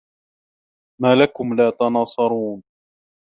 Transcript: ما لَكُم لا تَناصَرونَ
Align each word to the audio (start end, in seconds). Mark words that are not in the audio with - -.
ما 1.01 1.15
لَكُم 1.15 1.53
لا 1.55 1.69
تَناصَرونَ 1.79 2.63